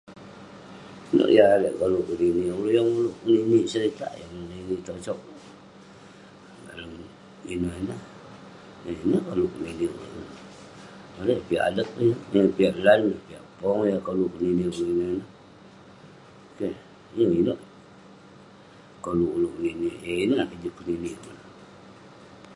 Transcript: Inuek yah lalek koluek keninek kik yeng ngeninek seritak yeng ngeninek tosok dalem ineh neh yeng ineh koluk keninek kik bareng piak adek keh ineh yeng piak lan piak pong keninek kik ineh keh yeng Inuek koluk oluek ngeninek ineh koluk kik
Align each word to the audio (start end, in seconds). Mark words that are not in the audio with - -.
Inuek 1.09 1.31
yah 1.37 1.47
lalek 1.51 1.75
koluek 1.79 2.05
keninek 2.07 2.55
kik 2.57 2.67
yeng 2.75 2.89
ngeninek 3.25 3.65
seritak 3.71 4.11
yeng 4.19 4.31
ngeninek 4.35 4.81
tosok 4.87 5.19
dalem 6.65 6.91
ineh 7.53 7.75
neh 7.87 8.01
yeng 8.85 8.99
ineh 9.05 9.21
koluk 9.27 9.51
keninek 9.53 9.77
kik 9.81 9.93
bareng 11.15 11.41
piak 11.47 11.63
adek 11.69 11.87
keh 11.93 12.03
ineh 12.05 12.19
yeng 12.35 12.49
piak 12.57 12.75
lan 12.85 13.01
piak 13.27 13.43
pong 13.59 13.79
keninek 14.33 14.69
kik 14.75 14.91
ineh 14.93 15.25
keh 16.57 16.73
yeng 17.17 17.31
Inuek 17.41 17.59
koluk 19.05 19.31
oluek 19.35 19.53
ngeninek 19.59 19.95
ineh 20.23 20.43
koluk 20.77 20.77
kik 21.01 21.15